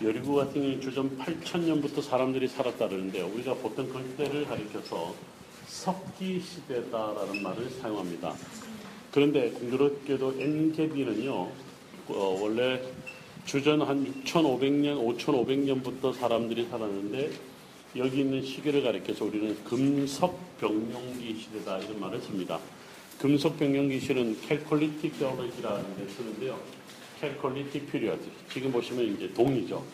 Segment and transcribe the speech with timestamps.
[0.00, 3.26] 여리고 같은 경우는 주전 8천년부터 사람들이 살았다 그러는데요.
[3.26, 5.14] 우리가 보통 그때를 가리켜서
[5.66, 8.34] 석기 시대다라는 말을 사용합니다.
[9.10, 11.32] 그런데 공교롭게도 엔게디는요,
[12.08, 12.82] 어, 원래
[13.44, 17.30] 주전 한 6,500년, 5,500년부터 사람들이 살았는데
[17.96, 22.58] 여기 있는 시기를 가리켜서 우리는 금석병용기 시대다 이런 말을 씁니다.
[23.18, 26.58] 금속병용기 시는 캘콜리틱 제올로지라는 데 쓰는데요.
[27.22, 28.20] Chalcolithic period.
[28.52, 29.84] 지금 보시면 이제 동이죠.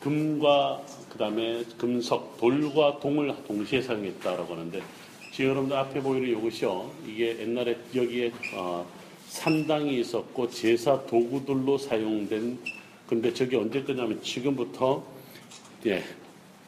[0.00, 4.82] 금과 그다음에 금속, 돌과 동을 동시에 사용했다라고 하는데
[5.30, 6.90] 지금 여러분들 앞에 보이는 이것이요.
[7.06, 8.86] 이게 옛날에 여기에 어,
[9.28, 12.58] 산당이 있었고 제사 도구들로 사용된
[13.06, 15.04] 근데 저게 언제 거냐면 지금부터
[15.84, 16.02] 예,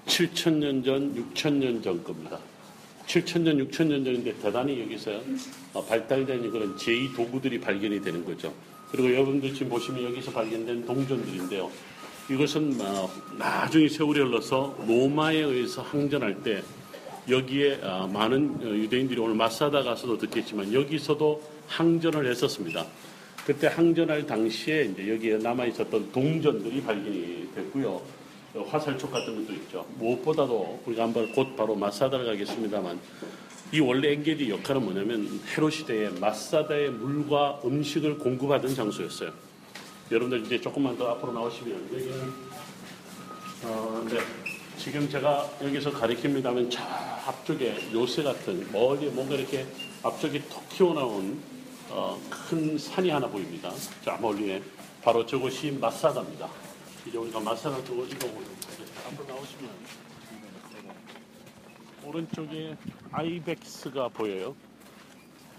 [0.04, 2.38] 7천년 전, 6천년 전 겁니다.
[3.06, 5.22] 7천년, 6천년 전인데 대단히 여기서
[5.72, 8.52] 어, 발달된 그런 제2 도구들이 발견이 되는 거죠.
[8.92, 11.70] 그리고 여러분들 지금 보시면 여기서 발견된 동전들인데요.
[12.30, 16.62] 이것은 어, 나중에 세월이 흘러서 로마에 의해서 항전할 때
[17.28, 22.84] 여기에 어, 많은 어, 유대인들이 오늘 마사다 가서도 듣겠지만 여기서도 항전을 했었습니다.
[23.46, 28.00] 그때 항전할 당시에 이제 여기에 남아 있었던 동전들이 발견이 됐고요.
[28.68, 29.86] 화살촉 같은 것도 있죠.
[29.98, 33.00] 무엇보다도 우리가 한번 곧 바로 마사다를 가겠습니다만
[33.72, 39.32] 이 원래 엔게디 역할은 뭐냐면 헤로 시대에 마사다의 물과 음식을 공급하던 장소였어요.
[40.10, 42.32] 여러분들 이제 조금만 더 앞으로 나오시면 여기는
[43.64, 44.18] 어, 네.
[44.76, 49.66] 지금 제가 여기서 가리킵니다면 저 앞쪽에 요새 같은 멀리 뭔가 이렇게
[50.02, 51.40] 앞쪽에 톡 튀어나온
[51.88, 53.72] 어, 큰 산이 하나 보입니다.
[54.04, 54.62] 저 멀리에
[55.02, 56.46] 바로 저곳이 마사다입니다.
[57.06, 58.34] 이제 우리가 마사다 쪽으로 이동을
[59.06, 59.70] 앞으로 나오시면
[62.04, 62.76] 오른쪽에
[63.10, 64.54] 아이벡스가 보여요.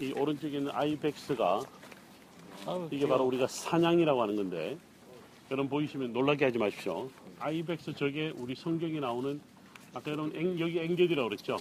[0.00, 1.60] 이 오른쪽에 있는 아이벡스가
[2.90, 4.76] 이게 바로 우리가 사냥이라고 하는 건데
[5.50, 7.10] 여러분 보이시면 놀라게 하지 마십시오.
[7.38, 9.40] 아이벡스 저게 우리 성경에 나오는
[9.92, 11.56] 아까 여러분 앵, 여기 앵게디라고 그랬죠.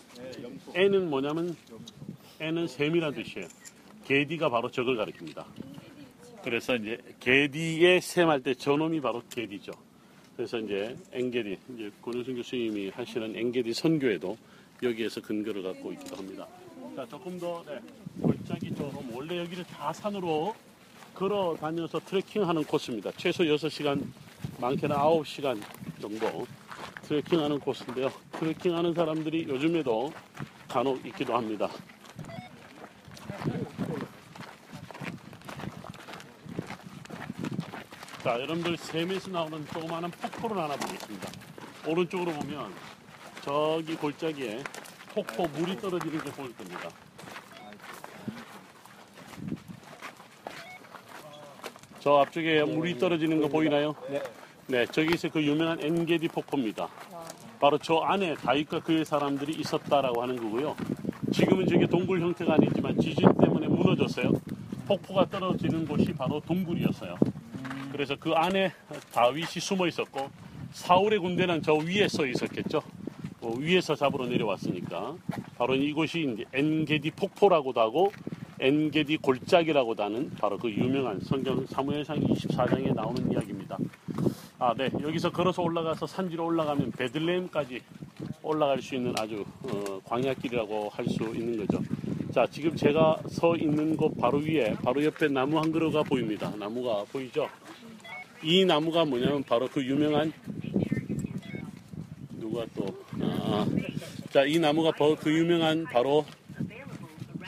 [0.74, 1.56] 애는 뭐냐면
[2.40, 3.48] 애는 샘이라는 뜻이에요.
[4.06, 5.46] 게디가 바로 저걸 가리킵니다.
[6.44, 9.72] 그래서 이제 게디의 샘할 때 저놈이 바로 게디죠.
[10.36, 14.38] 그래서 이제 앵게디 이제 권효승 교수님이 하시는 앵게디 선교에도
[14.82, 16.48] 여기에서 근거를 갖고 있기도 합니다.
[16.96, 17.80] 자 조금 더 네,
[18.22, 20.56] 골짜기 쪽으로 원래 여기를 다 산으로
[21.14, 23.12] 걸어 다녀서 트레킹하는 코스입니다.
[23.18, 24.04] 최소 6시간,
[24.60, 25.62] 많게는 9시간
[26.02, 26.46] 정도
[27.04, 28.12] 트레킹하는 코스인데요.
[28.32, 30.12] 트레킹하는 사람들이 요즘에도
[30.68, 31.70] 간혹 있기도 합니다.
[38.24, 41.30] 자, 여러분들 샘에서 나오는 조그마한 폭포를 하나 보겠습니다.
[41.86, 42.74] 오른쪽으로 보면
[43.44, 44.64] 저기 골짜기에
[45.14, 46.90] 폭포 물이 떨어지는 게 보일 겁니다.
[52.00, 53.96] 저 앞쪽에 물이 떨어지는 거 보이나요?
[54.68, 54.86] 네.
[54.86, 56.88] 저기서 그 유명한 엔게디 폭포입니다.
[57.60, 60.76] 바로 저 안에 다윗과 그의 사람들이 있었다라고 하는 거고요.
[61.34, 64.32] 지금은 저게 동굴 형태가 아니지만 지진 때문에 무너졌어요.
[64.88, 67.18] 폭포가 떨어지는 곳이 바로 동굴이었어요.
[67.92, 68.72] 그래서 그 안에
[69.12, 70.30] 다윗이 숨어 있었고
[70.72, 72.82] 사울의 군대는 저 위에 서 있었겠죠.
[73.44, 75.16] 어, 위에서 잡으러 내려왔으니까
[75.58, 78.12] 바로 이곳이 이제 엔게디 폭포라고도 하고
[78.60, 83.78] 엔게디 골짜기라고도 하는 바로 그 유명한 성경 사무엘상 24장에 나오는 이야기입니다.
[84.60, 84.90] 아, 네.
[85.02, 87.82] 여기서 걸어서 올라가서 산지로 올라가면 베들레헴까지
[88.42, 91.84] 올라갈 수 있는 아주 어, 광야길이라고 할 수 있는 거죠.
[92.32, 96.50] 자, 지금 제가 서 있는 곳 바로 위에 바로 옆에 나무 한 그루가 보입니다.
[96.58, 97.50] 나무가 보이죠?
[98.42, 100.32] 이 나무가 뭐냐면 바로 그 유명한
[102.54, 102.86] 누가 또
[103.20, 103.66] 아,
[104.30, 106.24] 자, 이 나무가 바로 그 유명한 바로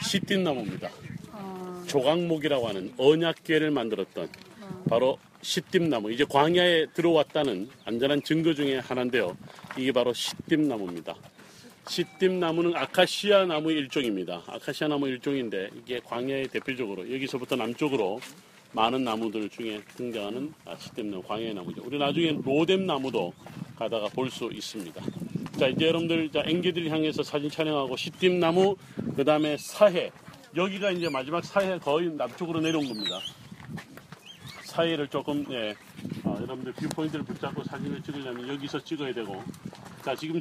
[0.01, 0.89] 시띠나무입니다.
[1.85, 4.27] 조각목이라고 하는 언약궤를 만들었던
[4.89, 6.11] 바로 시띠나무.
[6.11, 9.37] 이제 광야에 들어왔다는 안전한 증거 중에 하나인데요.
[9.77, 11.15] 이게 바로 시띠나무입니다.
[11.87, 14.41] 시띠나무는 아카시아 나무 일종입니다.
[14.47, 18.19] 아카시아 나무 일종인데 이게 광야의 대표적으로 여기서부터 남쪽으로
[18.71, 21.83] 많은 나무들 중에 등장하는 아, 시띠나무, 광야의 나무죠.
[21.85, 23.33] 우리 나중에 로뎀 나무도
[23.77, 25.01] 가다가 볼 수 있습니다.
[25.59, 28.75] 자, 이제 여러분들 자, 엔게디를 향해서 사진 촬영하고 시띠나무,
[29.15, 30.11] 그 다음에 사해.
[30.55, 33.19] 여기가 이제 마지막 사해 거의 남쪽으로 내려온 겁니다.
[34.63, 35.73] 사해를 조금 예,
[36.23, 39.41] 어, 여러분들 viewpoint를 붙잡고 사진을 찍으려면 여기서 찍어야 되고
[40.03, 40.33] 자 지금